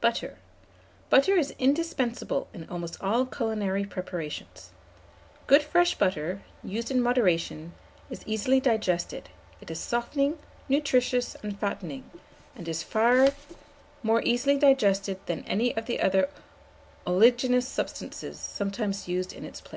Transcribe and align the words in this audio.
BUTTER. 0.00 0.38
Butter 1.10 1.34
is 1.36 1.52
indispensable 1.58 2.48
in 2.54 2.66
almost 2.70 2.96
all 3.02 3.26
culinary 3.26 3.84
preparations. 3.84 4.70
Good 5.46 5.62
fresh 5.62 5.94
butter, 5.98 6.40
used 6.62 6.90
in 6.90 7.02
moderation, 7.02 7.74
is 8.08 8.22
easily 8.26 8.60
digested; 8.60 9.28
it 9.60 9.70
is 9.70 9.78
softening, 9.78 10.38
nutritious, 10.70 11.34
and 11.42 11.60
fattening, 11.60 12.10
and 12.56 12.66
is 12.66 12.82
far 12.82 13.28
more 14.02 14.22
easily 14.22 14.56
digested 14.58 15.18
than 15.26 15.44
any 15.44 15.76
other 15.76 15.94
of 16.02 16.12
the 16.12 16.28
oleaginous 17.06 17.68
substances 17.68 18.38
sometimes 18.40 19.06
used 19.06 19.34
in 19.34 19.44
its 19.44 19.60
place. 19.60 19.72